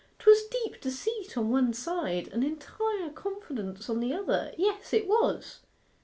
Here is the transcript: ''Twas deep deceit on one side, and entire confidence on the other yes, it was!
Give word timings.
''Twas 0.17 0.49
deep 0.49 0.81
deceit 0.81 1.37
on 1.37 1.51
one 1.51 1.73
side, 1.73 2.27
and 2.29 2.43
entire 2.43 3.11
confidence 3.11 3.87
on 3.87 3.99
the 3.99 4.11
other 4.15 4.51
yes, 4.57 4.93
it 4.93 5.07
was! 5.07 5.59